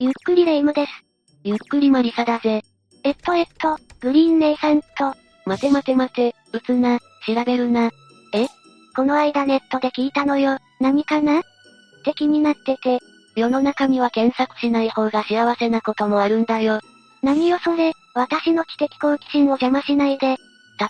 [0.00, 0.92] ゆっくりレ夢ムです。
[1.42, 2.62] ゆっくりマリサだぜ。
[3.02, 4.86] えっとえっと、グリーン姉さんと、
[5.44, 7.90] 待て待て待て、打つな、調べるな。
[8.32, 8.46] え？
[8.94, 10.58] この間ネットで聞いたのよ。
[10.78, 11.40] 何かな？
[11.40, 11.42] っ
[12.04, 13.00] て気になってて。
[13.34, 16.78] 世の中には検索しない方が幸せなこともあるんだよ。
[17.24, 20.36] 何よそれ、私の知的好奇心を邪魔しないで。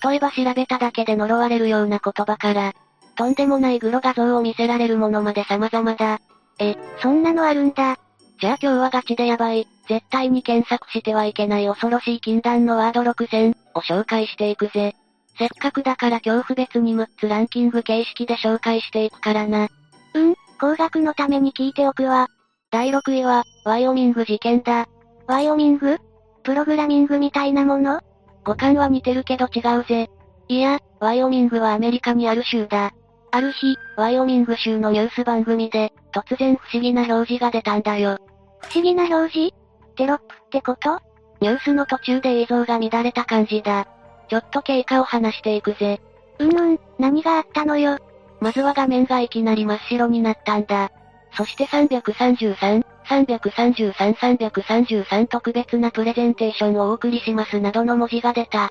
[0.04, 2.75] 例えば調べただけで呪われるような言葉から、
[3.16, 6.20] とんでもないグロ画像を見せられるものまで様々だ。
[6.59, 6.77] え？
[7.00, 7.96] そんなのあるんだ。
[8.41, 14.95] じゃあ今日はガチでやばい、絶対に検索してはいけない恐ろしい禁断のワード6選を紹介していくぜ。
[15.36, 19.68] せっかくだから恐怖別に6つランキング形式で紹介していくからな。
[20.14, 22.29] うん、工学のために聞いておくわ。
[22.71, 24.89] 第6位は、ワイオミング事件だ。
[25.26, 25.98] ワイオミング？
[26.45, 28.00] プログラミングみたいなもの？
[28.45, 30.11] 五感は似てるけど違うぜ。
[30.46, 32.92] いや、ワイオミングはアメリカにある州だ。
[33.31, 38.19] ある日、ワイオミング州のニュース番組で、突然不思議な表示が出たんだよ。
[38.61, 39.55] 不思議な表示？
[39.97, 41.00] テロップってこと？
[41.41, 43.87] ニュースの途中で映像が乱れた感じだ。
[44.28, 46.01] ちょっと経過を話していくぜ。
[46.39, 47.98] うんうん、何があったのよ？
[48.41, 50.91] まずは画面がいきなり真っ白になったんだ。
[51.36, 58.70] そして333、333、333特別なプレゼンテーションをお送りしますなどの文字が出た。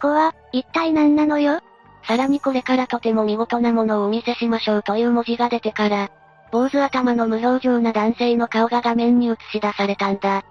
[0.00, 1.60] こわ、一体何なのよ？
[2.04, 6.10] さらにこれからとても見事なものをお見せしましょうという文字が出てから、
[6.50, 10.44] 坊主頭の無表情な男性の顔が画面に映し出されたんだ。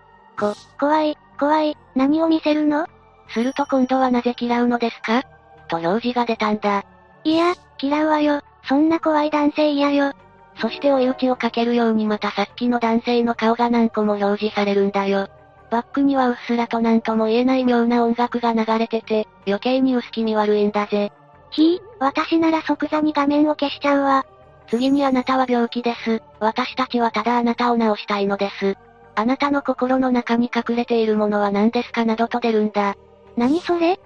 [0.80, 2.88] 怖い、怖い、何を見せるの？
[3.30, 5.24] すると今度はなぜ嫌うのですか？
[5.68, 6.86] と表示が出たんだ。
[7.24, 8.42] いや、嫌うわよ。
[8.68, 10.14] そんな怖い男性嫌よ。
[10.60, 15.28] そして追い打ちをかけるようにまたさっきの男性の顔が何個も表示されるんだよ。
[15.70, 21.12] バックにはうっすらと何とも言えない妙な音楽が流れてて、余計に薄気味悪いんだぜ。
[21.52, 24.26] ひぃ、私なら即座に画面を消しちゃうわ。
[24.70, 26.22] 次にあなたは病気です。
[26.40, 28.76] 私たちはただあなたを治したいのです。
[29.16, 32.96] あなたの心の中に隠れているものは何ですかなどと出るんだ。
[33.36, 34.00] 何それ？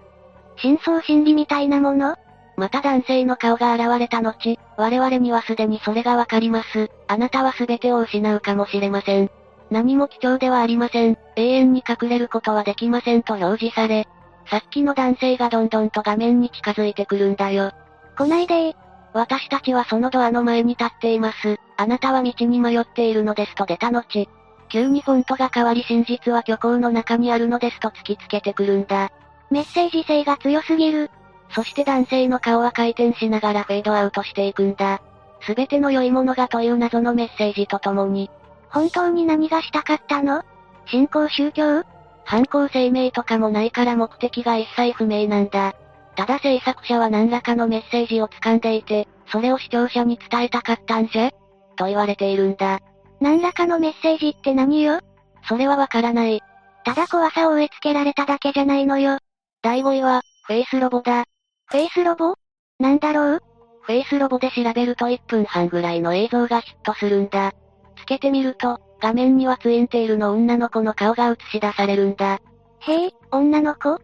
[0.58, 2.16] 深層心理みたいなもの？
[2.58, 6.90] また男性の顔が現れた後、我々にはすでにそれがわかります。
[7.08, 9.30] あなたは全てを失うかもしれません。
[9.72, 11.18] 何も貴重ではありません。
[11.36, 14.08] 永遠に隠れることはできませんと表示され、
[14.50, 17.72] さっきの男性がどんどんと画面に近づいてくるんだよ。
[18.18, 18.76] 来ないでー。
[19.14, 21.60] 私たちはそのドアの前に立っています。
[21.78, 24.28] あなたは道に迷っているのですと出た後、
[24.70, 29.12] 急にフォントが変わり真実は虚構の中にあるのですと突きつけてくるんだ。
[29.50, 31.12] メッセージ性が強すぎる。
[31.50, 35.02] そして男性の顔は回転しながらフェードアウトしていくんだ。
[35.42, 38.30] すべての良いものがという謎のメッセージとともに、
[38.70, 40.44] 本当に何がしたかったの？
[40.86, 41.84] 信仰宗教？
[42.24, 45.76] 犯行声明とかもないから目的が一切不明なんだ。
[46.16, 51.32] ただ制作者は何らかのメッセージを掴んでいて、それを視聴者に伝えたかったんじゃ？
[51.78, 52.80] と言われているんだ。
[53.20, 55.00] 何らかのメッセージって何よ？
[55.48, 56.42] それはわからない。
[56.84, 59.20] ただ怖さを植え付けられただけじゃないのよ。
[59.62, 61.26] 第5位は、フェイスロボだ。
[61.68, 62.36] フェイスロボ？
[62.80, 63.40] なんだろう？
[63.84, 67.54] フェイスロボで調べると1分半ぐらいの映像がヒットするんだ。
[67.98, 72.40] つけてみると、画面にはツインテールの女の子の顔が映し出されるんだ。
[72.80, 74.00] へえ、女の子？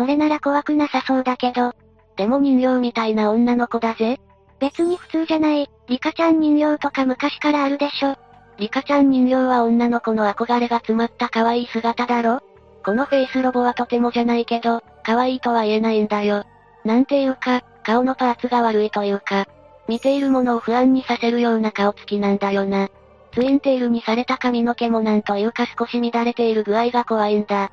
[0.00, 1.74] それなら怖くなさそうだけど、
[2.16, 4.18] でも人形みたいな女の子だぜ。
[4.58, 8.16] 別に普通じゃない、リカちゃん人形とか昔からあるでしょ。
[8.56, 12.40] リカちゃん人形は女の子の憧れが詰まった可愛い姿だろ
[12.82, 16.44] このフェイスロボはとてもじゃないけど、可愛いとは言えないんだよ。
[16.82, 19.48] なんていうか、顔のパーツが悪いというか、
[19.86, 22.88] 見ているものを不安にさせるような顔つきなんだよな。
[23.34, 27.70] ツインテールにされた髪の毛もなんというか少し乱れている具合が怖いんだ。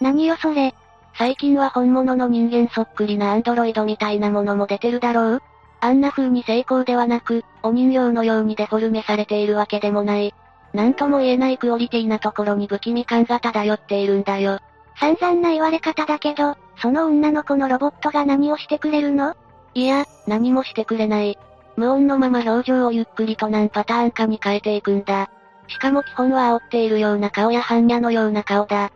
[0.00, 0.74] 何よそれ。
[1.16, 5.42] 最近は本物の人間そっくりなアンドロイドみたいなものも出てるだろう？
[5.80, 10.34] あんな風に成功ではなく、お人形のようにデフォルメされているわけでもない。
[10.72, 14.58] なんとも言えないクオリティなところに不気味感が漂っているんだよ。
[14.98, 19.36] 散々な言われ方だけど、その女の子のロボットが何をしてくれるの？
[19.74, 21.38] いや、何もしてくれない。
[21.76, 25.30] 無音のまま表情をゆっくりと何パターンかに変えていくんだ。
[25.68, 28.90] しかも基本は煽っているような顔や般若のような顔だ。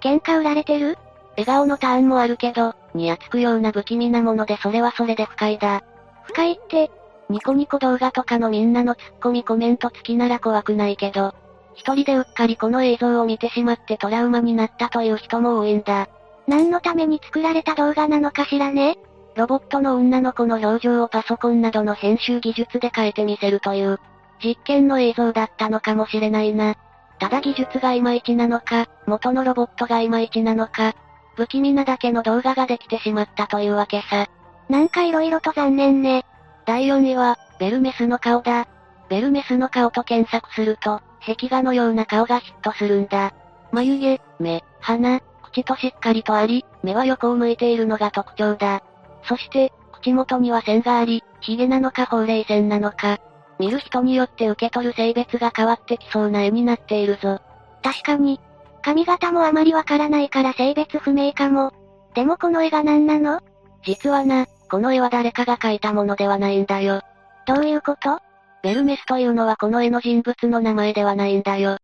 [0.00, 0.98] 喧嘩売られてる？
[1.36, 5.82] 笑顔のターンもあるけど、にやつくような不気味なものでそれはそれで不快だ。
[6.24, 6.90] 不快って、
[7.28, 11.34] ニコニコ動画とかのみんなのツッコミコメント付きなら怖くないけど、
[11.74, 16.08] 一人でうっかりこの映像を見てしまってトラウマになったという人も多いんだ。
[16.46, 18.96] 何のために作られた動画なのかしらね？
[19.34, 23.98] ロボットの女の子の表情をパソコンなどの編集技術で変えてみせるという、
[24.42, 26.76] 実験の映像だったのかもしれないな。
[27.18, 30.94] ただ技術がいまいちなのか、元のロボットがいまいちなのか、
[31.36, 34.26] 不気味なだけの動画ができてしまったというわけさ。
[34.68, 36.24] なんか色々と残念ね。
[36.64, 38.66] 第4位は、ベルメスの顔だ。
[39.08, 43.32] ベルメスの顔と検索すると、壁画のような顔がヒットするんだ。
[43.70, 48.82] 眉毛、目、鼻、口としっかりとあり、目は横を向いているのが特徴だ。
[49.24, 53.18] そして、口元には線があり、髭なのかほうれい線なのか。
[53.58, 57.40] 見る人によって受け取る性別が変わってきそうな絵になっているぞ。
[57.82, 58.40] 確かに。
[58.86, 61.72] 髪型もあまりわからないから性別不明かも。
[62.14, 63.40] でもこの絵が何なの？
[63.84, 67.02] 実はな、この絵は誰かが描いたものではないんだよ。
[67.48, 68.20] どういうこと？
[68.62, 71.78] ベルメスというのはこの絵の人物の名前ではないんだよ。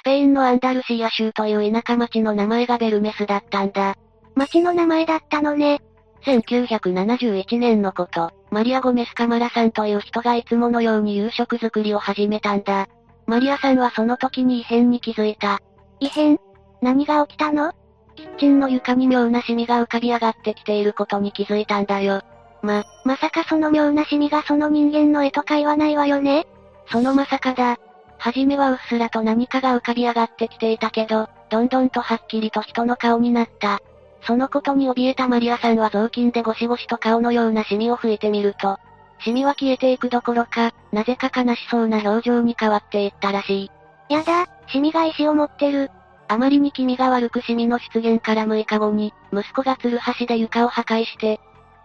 [0.00, 3.94] スペインのアンダルシア州という田舎町の名前がベルメスだったんだ。
[4.34, 5.80] 町の名前だったのね。
[6.24, 12.88] 1971年のこと、マリア・ゴメス・カマラさんという人がいつものように夕食作りを始めたんだ。
[13.26, 15.60] マリアさんはその時に異変に気づいた。
[16.00, 16.36] 異変？
[16.80, 17.72] 何が起きたの？
[18.16, 22.22] キッチンの床に妙なシミが浮かび上がってきていることに気づいたんだよ。
[22.62, 26.46] ま、まさかその妙なシミがその人間の絵とか言わないわよね？
[26.90, 27.78] そのまさかだ。
[28.18, 33.80] はじめはうっすらと何かが浮かび上がってきていたけど、どんどんとはっきりと人の顔になった。
[34.22, 38.78] そのことに怯えたマリアさんは雑巾でゴシゴシと顔のようなシミを拭いてみると、
[39.20, 43.70] シミは消えていくどころか、なぜか悲しそうな表情に変わっていったらしい。
[44.12, 45.90] やだ、シミが石を持ってる。
[46.28, 51.40] あまりに気味が悪くシミの出現から6日後に、息子がツルハシで床を破壊して、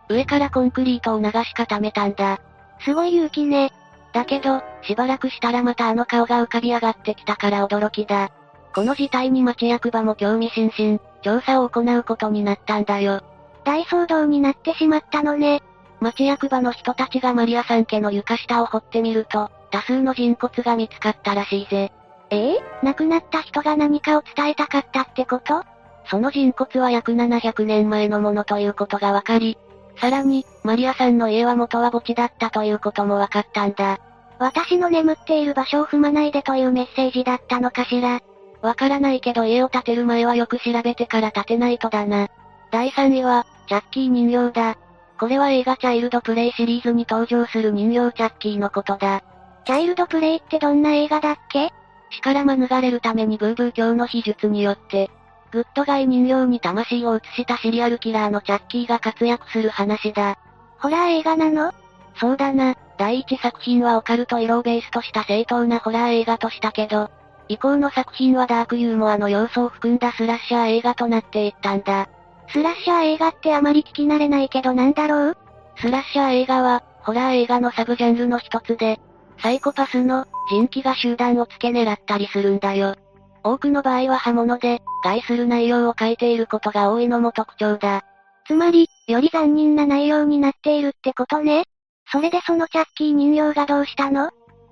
[0.10, 2.40] 上からコンクリートを流し固めたんだ。
[2.84, 3.72] すごい勇気ね。
[4.12, 8.30] だけど、しばらくしたらまたあの顔が浮かび上がってきたから驚きだ。
[8.76, 13.22] この事態に町役場も興味津々、調査を行うことになったんだよ。
[13.64, 15.62] 大騒動になってしまったのね。
[16.02, 21.92] 町役場の人たちがマリアさん家の床下を掘ってみると、多数の人骨が見つかったらしいぜ。
[22.34, 25.64] ええー、亡くなった人が何かを伝えたかったってこと？
[26.10, 29.58] その人骨は約700年前のものということがわかり、
[29.98, 34.00] さらに、マリアさんの家は元は墓地だったということもわかったんだ。
[34.40, 38.20] 私の眠っている場所を踏まないでというメッセージだったのかしら？
[38.62, 42.30] わからないけど家を建てる前はよく調べてから建てないとだな。
[42.72, 44.78] 第3位は、チャッキー人形だ。
[45.20, 49.24] これは映画チャイルドプレイシリーズに登場する人形チャッキーのことだ。
[49.66, 51.72] チャイルドプレイってどんな映画だっけ？
[52.16, 55.10] 死から免れるためにブードゥー教の秘術によって、
[55.52, 60.38] グッドガイ人形に魂を移したシリアルキラーのチャッキーが活躍する話だ。
[60.80, 61.72] ホラー映画なの？
[62.16, 62.76] そうだな。
[62.98, 67.10] 第一作品はオカルト色をベースとした正統なホラー映画としたけど、
[67.50, 72.08] 以降の作品はダークユーモアの要素を含んだスラッシャー映画となっていったんだ。
[72.50, 75.38] スラッシャー映画ってあまり聞き慣れないけどなんだろう？
[75.78, 79.00] スラッシャー映画は、ホラー映画のサブジャンルの一つで、
[79.44, 82.96] サイコパスの人気が集団を付け狙ったりするんだよ。
[83.44, 88.04] 多くの場合は刃物で、害する内容を書いていることが多いのも特徴だ。
[88.48, 91.66] つまり、より残忍な内容になっているってことね。
[92.10, 94.30] それでそのチャッキー人形がどうしたの？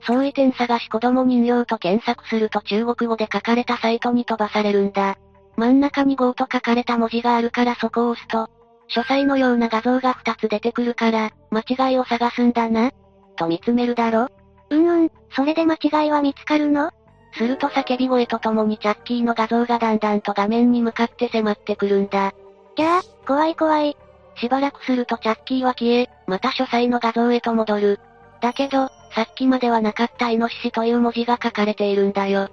[0.07, 5.17] 相違点探し子供人形と検索すると中国語で書かれたサイトに飛ばされるんだ。
[5.57, 8.50] 真ん中に GO と書かれた文字があるからそこを押すと、
[8.88, 12.91] 書斎のような画像が2つ出てくるから、間違いを探すんだな。
[13.35, 14.27] と見つめるだろ
[14.71, 16.91] うんうん、それで間違いは見つかるの？
[17.33, 22.33] すると叫び声とともにチャッキーの画像がだんだんと画面に向かって迫ってくるんだ。
[22.75, 23.97] ぎゃあ、怖い怖い。
[24.38, 28.00] しばらくするとチャッキーは消え、また書斎の画像へと戻る。
[28.41, 32.44] だけど、さっきまではなかったイノシシという文字が書かれているんだよ。
[32.44, 32.50] ん？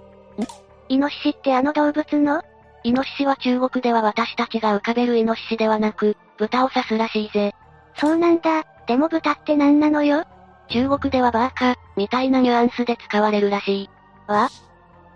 [0.88, 2.42] イノシシってあの動物の？
[2.84, 7.54] イノシシは中国では私たちが浮かべるイノシシではなく、豚を指すらしいぜ。
[7.96, 8.64] そうなんだ。
[8.86, 10.24] でも豚って何なのよ？
[10.70, 13.90] 中国ではバーカ、みたいなニュアンスで使われるらしい。
[14.26, 14.50] わ？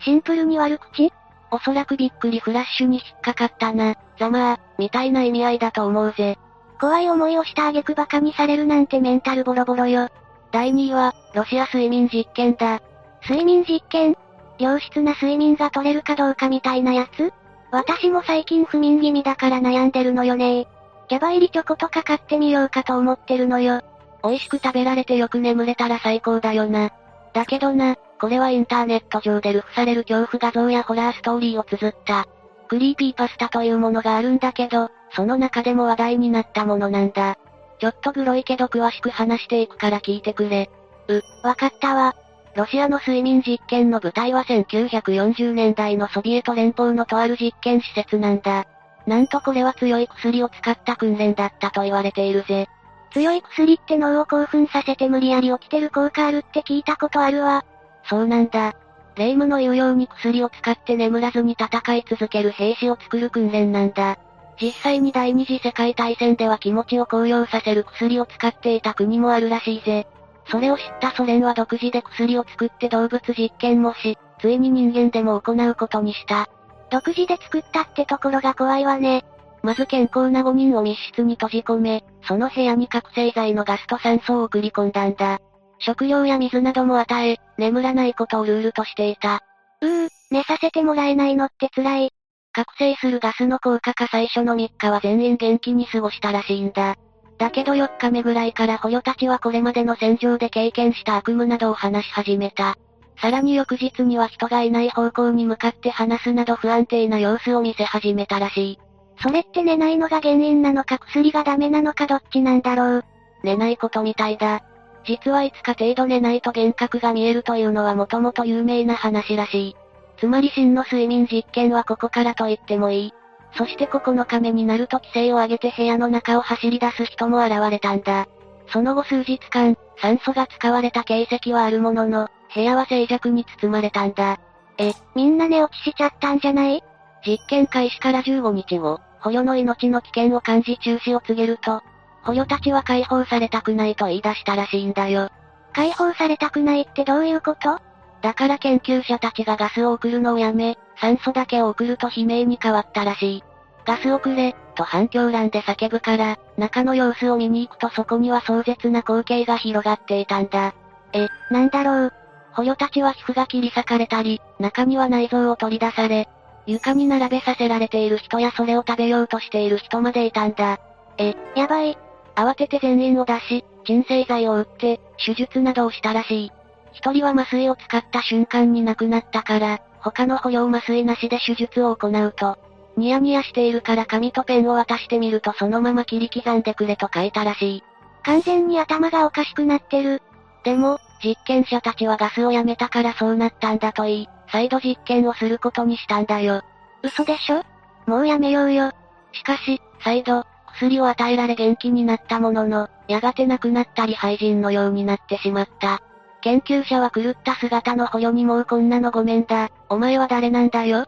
[0.01, 1.13] シンプルに悪口？
[1.51, 6.39] おそらくびっくりフラッシュに引っかかったな、ざまあ、みたいな意味合いだと思うぜ。
[6.81, 10.09] 怖い思いをした挙句馬鹿にされるなんてメンタルボロボロよ。
[10.51, 12.81] 第2位は、ロシア睡眠実験だ。
[13.23, 14.17] 睡眠実験？
[14.59, 17.33] 良質な睡眠が取れるかどうかみたいなやつ？
[17.71, 20.69] 私も最近不眠気味だから悩んでるのよね
[21.09, 23.83] キャバ入りチョコとか買ってみようかと思ってるのよ。
[24.23, 26.93] 美味しく食べられてよく眠れたら最高だよな。
[27.33, 32.27] だけどな、これはインターネット上で流布される恐怖画像やホラーストーリーを綴った、
[32.69, 37.37] クリーピーパスタというものがあるんだけど、その中でも話題になったものなんだ。
[37.81, 40.71] ちょっとグロいけど詳しく話していくから聞いてくれ。
[41.09, 42.15] う、わかったわ。
[42.55, 48.67] ロシアの睡眠実験の舞台は1940年代のソビエト連邦のとある実験施設なんだ。
[49.07, 52.69] なんとこれは強い薬を使った訓練だったと言われているぜ。
[53.13, 57.65] 強い薬って脳を興奮させて無理やり起きてる効果あるって聞いたことあるわ。
[58.05, 58.75] そうなんだ。
[59.17, 64.19] 霊夢の言うように薬を使って眠らずに戦い続ける兵士を作る訓練なんだ。
[64.61, 70.07] 実際に第二次世界大戦では気持ちを高揚させる薬を使っていた国もあるらしいぜ。
[70.51, 76.49] それを知ったソ連は独自で薬を作って動物実験もし、ついに人間でも行うことにした。
[76.91, 79.25] 独自で作ったってところが怖いわね。
[79.63, 85.39] まず健康な5人を密室に閉じ込め、その部屋に覚醒剤のガスと酸素を送り込んだんだ。
[85.79, 89.41] 食料や水なども与え、眠らないことをルールとしていた。
[89.81, 92.11] うー、寝させてもらえないのって辛い。
[92.53, 96.97] 覚醒するガスの効果か最初の3日は全員元気に過ごしたらしいんだ。
[97.39, 102.77] だけど4日目ぐらいから捕虜たちはこれまでの戦場で経験した悪夢などを話し始めた。
[103.21, 108.79] さらに翌日には人がいない方向に向かって話すなど不安定な様子を見せ始めたらしい。
[109.21, 113.05] それって寝ないのが原因なのか薬がダメなのかどっちなんだろう？
[113.43, 114.63] 寝ないことみたいだ。
[115.05, 119.77] 実は5日程度寝ないと幻覚が見えるというのはもともと有名な話らしい。
[120.19, 123.15] つまり真の睡眠実験はここからと言ってもいい。
[123.57, 128.27] そして9日目になると規制を上げて部屋の中を走り出す人も現れたんだ。
[128.69, 134.39] その後数日間、酸素が使われた形跡はあるものの、部屋は静寂に包まれたんだ。
[134.79, 136.83] え、みんな寝落ちしちゃったんじゃない？
[137.27, 141.83] 実験開始から15日後、捕虜の命の危険を感じ中止を告げると、
[142.25, 145.29] 捕虜たちは解放されたくないと言い出したらしいんだよ。
[145.73, 147.79] 解放されたくないってどういうこと？
[148.21, 153.45] だから研究者たちがガスを送るのをやめ、酸素だけを送ると悲鳴に変わったらしい。
[153.85, 160.75] ガスをくれ、と反響欄で叫ぶから、中の様子を見に行くとそこには壮絶な光景が広がっていたんだ。
[161.13, 162.13] え、なんだろう。
[162.53, 166.29] 捕虜たちは皮膚が切り裂かれたり、中には内臓を取り出され、
[166.67, 170.79] 床に並べさせられている人やそれを食べようとしている人までいたんだ。
[171.19, 171.99] え、やばい。
[172.35, 176.53] 慌てて全員を出し、鎮静剤を打って、手術などをしたらしい。
[176.93, 182.59] 一人は麻酔を使った瞬間に亡くなったから、他の捕虜麻酔なしで手術を行うと、
[182.97, 187.85] ニヤニヤしているから紙とペンを渡してみるとそのまま切り刻んでくれと書いたらしい。
[188.25, 190.23] 完全に頭がおかしくなってる。
[190.65, 196.63] でも、実験者たちはガスをやめたからそうなったんだと言い、再度実験をすることにしたんだよ。
[197.03, 197.65] 嘘でしょ？
[198.07, 198.93] もうやめようよ。
[199.33, 200.45] しかし、再度、
[200.75, 206.03] 薬を与えられ元気になったものの、やがて亡くなったり廃人のようになってしまった。
[206.43, 211.07] 研究者は狂った姿の捕虜にもうこんなのごめんだ、お前は誰なんだよ？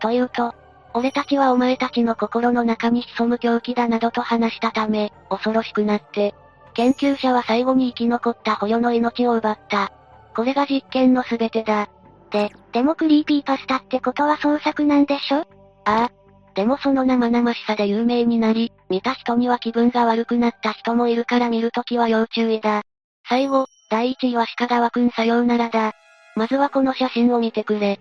[0.00, 0.54] と言うと、
[0.94, 6.34] 俺たちはお前たちの心の中に潜む狂気だなどと話したため、恐ろしくなって、
[6.74, 9.90] 研究者は最後に生き残った捕虜の命を奪った。
[10.36, 11.88] これが実験の全てだ。
[12.30, 15.38] で、でもクリーピーパスタってことは創作なんでしょ？
[15.38, 15.44] あ
[15.84, 16.10] あ。
[16.54, 22.82] でもその生々しさで有名になり、見た人には気分が悪くなった人もいるから見るときは要注意だ。
[23.28, 25.92] 最後、第1位は鹿川くんさようならだ。
[26.34, 28.00] まずはこの写真を見てくれ。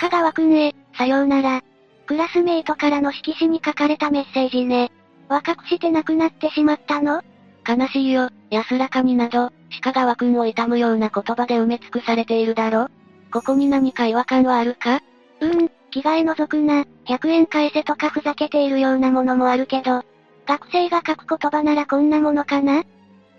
[0.00, 1.62] 鹿川くんへ、さようなら。
[2.06, 4.90] クラスメイトからの色紙に書かれたメッセージね。
[5.28, 7.22] 若くして亡くなってしまったの？
[7.68, 9.50] 悲しいよ、安らかになど、
[9.82, 12.88] 鹿川くんを悼むような言葉で埋め尽くされているだろ？
[13.32, 15.00] ここに何か違和感はあるか？
[15.40, 20.02] うーん、着替え除くな、100円返せとかふざけているようなものもあるけど、
[20.46, 22.80] 学生が書く言葉ならこんなものかな？
[22.80, 22.84] っ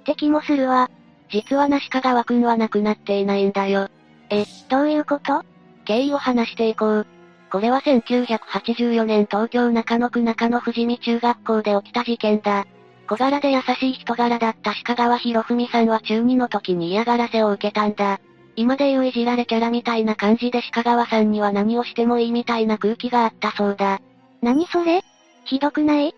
[0.06, 0.90] て気もするわ。
[1.32, 3.90] 実はな鹿川くんは亡くなっていないんだよ。
[4.30, 5.44] え、どういうこと？
[5.86, 7.08] 経緯を話していこう。
[7.52, 12.68] これは1984年東京中野区中野富士見中学校で起きた事件だ。
[13.08, 18.20] 小柄で優しい人柄だった鹿川博文さんは中2の時に嫌がらせを受けたんだ。
[18.60, 24.02] 今で言ういじられキャラみたいな感じで鹿川さんには何をしてもいいみたいな空気があったそうだ。
[24.42, 25.02] 何それ？
[25.46, 26.14] ひどくない？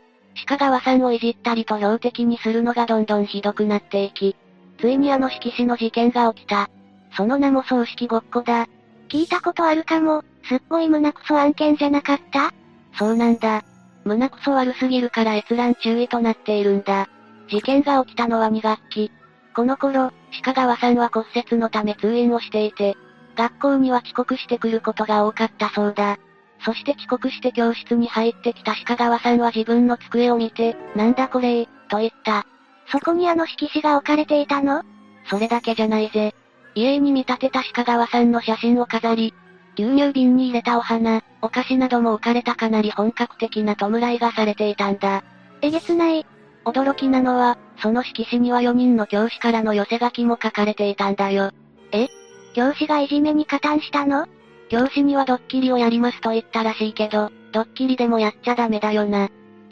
[0.48, 4.36] 鹿川さんをいじったりと標的にするのがどんどんひどくなっていき、
[4.80, 6.72] ついにあの色紙の事件が起きた。
[7.16, 8.66] その名も葬式ごっこだ。
[9.10, 12.52] 聞いたことあるかも、すっごい胸クソ案件じゃなかった？
[12.98, 13.64] そうなんだ。
[14.04, 17.08] 胸クソ悪すぎるから閲覧注意となっているんだ。
[17.52, 19.12] 事件が起きたのは2学期。
[19.56, 20.12] この頃、
[20.44, 22.96] 鹿川さんは骨折のため通院をしていて、
[23.36, 26.18] 学校には遅刻してくることが多かったそうだ。
[26.64, 32.46] そして遅刻して教室に入ってきた鹿川さんは自分の机を見て、なんだこれと言った。
[32.92, 34.84] そこにあの色紙が置かれていたの？
[35.30, 36.36] それだけじゃないぜ。
[36.76, 39.34] 家に見立てた鹿川さんの写真を飾り、
[39.76, 45.24] 牛乳瓶に入れたお花、お菓子なども置かれたかなり本格的な弔いがされていたんだ。
[45.62, 46.26] えげつない。
[46.66, 51.52] 驚きなのは、その色紙には4人の教師からの寄せ書きも書かれていたんだよ。
[51.92, 52.08] え？
[52.54, 54.28] 教師がいじめに加担したの？
[54.70, 59.30] 教師にはドッキリをやりますと言ったらしいけど、ドッキリでもやっちゃダメだよな。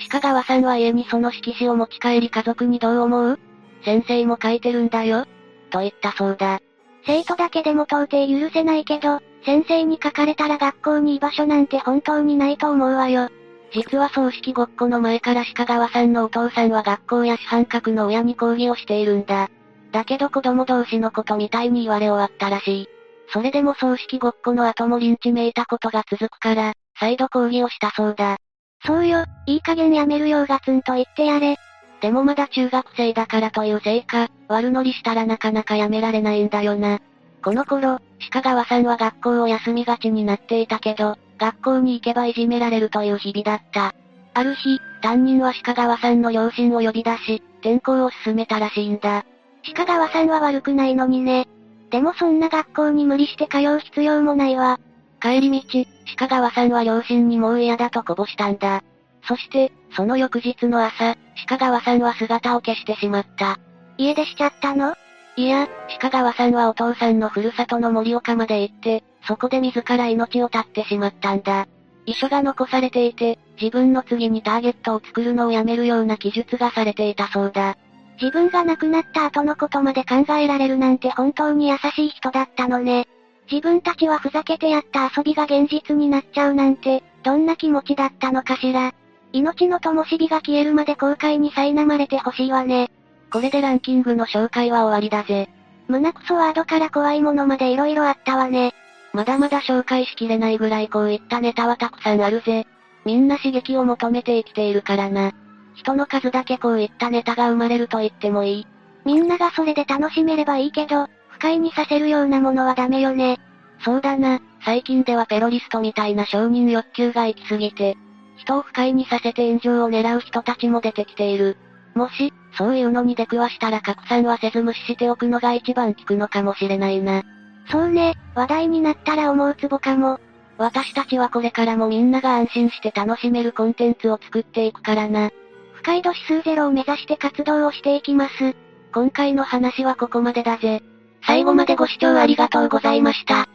[0.09, 3.39] 鹿川さんは家にその色紙を持ち帰り家族にどう思う？
[3.83, 5.25] 先生も書いてるんだよ。
[5.69, 6.59] と言ったそうだ。
[7.05, 13.29] 生徒だけでも到底許せないけど、先生に書かれたら学校に居場所なんて本当にないと思うわよ。
[13.71, 19.49] 実は葬式ごっこの前から鹿川さんのお父さんは学校や主犯格の親に抗議をしているんだ。
[19.91, 22.89] だけど子供同士のことみたいに言われ終わったらしい。
[23.31, 28.37] それでも葬式ごっこの後もリンチめいたことが続くから、再度抗議をしたそうだ。
[28.85, 31.57] そうよ、いい加減やめるようガツンと言ってやれ。
[32.01, 36.99] でもまだ中学生だからというせいか、悪乗りしたらなかなかやめられないんだよな。
[37.43, 37.99] この頃、
[38.31, 43.95] 鹿川さんは学校を休みがちになっていたけど、学校に行けばいじめられるという日々だった。
[44.33, 49.25] ある日、担任は鹿川さんの両親を呼び出し、転校を進めたらしいんだ。
[49.73, 51.47] 鹿川さんは悪くないのにね。
[51.89, 54.79] でもそんな学校に無理して通う必要もないわ。
[55.21, 55.85] 帰り道、
[56.17, 58.83] 鹿川さんは両親にもう嫌だとこぼしたんだ。
[59.27, 61.15] そして、その翌日の朝、
[61.47, 63.59] 鹿川さんは姿を消してしまった。
[63.97, 64.95] 家出しちゃったの？
[65.35, 65.67] いや、
[65.99, 71.67] 鹿川さんはお父さんのふるさとの森岡まで行って、そこで自ら命を絶ってしまったんだ。
[72.05, 77.77] 遺書が残されていて、自分の次にターゲットを作るのをやめるような記述がされていたそうだ。
[78.21, 83.07] 自分が亡くなった後のことまで考えられるなんて本当に優しい人だったのね。
[83.51, 88.93] 自分たちはふざけてやった遊びが現実になっちゃうなんて、どんな気持ちだったのかしら。
[89.31, 92.89] 命の灯火が消えるまで後悔に苛まれてほしいわね。
[93.31, 95.49] これでランキングの紹介は終わりだぜ。
[95.87, 98.73] 胸クソワードから怖いものまで色々あったわね。
[99.13, 102.67] まだまだ紹介しきれないぐらいこういったネタはたくさんあるぜ。
[103.05, 105.31] みんな刺激を求めて生きているからな。
[105.75, 108.67] 人の数だけこういったネタが生まれると言ってもいい。
[109.05, 113.39] みんながそれで楽しめればいいけど、不快にさせるようなものはダメよね。
[113.83, 117.97] そうだな、最近ではペロリストみたいな承認欲求が行き過ぎて、
[118.37, 121.57] 人を不快にさせて炎上を狙う人たちも出てきている。
[121.95, 127.23] もし、そういうのに出くわしたら拡散はせず無視しておくのが一番効くのかもしれないな。
[127.69, 130.19] そうね、話題になったら思うツボかも。
[130.57, 135.31] 私たちはこれからもみんなが安心して楽しめるコンテンツを作っていくからな。
[135.73, 138.55] 不快度指数ゼロを目指して活動をしていきます。
[138.93, 140.81] 今回の話はここまでだぜ。
[141.25, 143.47] 最後までご視聴ありがとうございました。